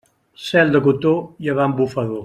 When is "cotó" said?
0.87-1.13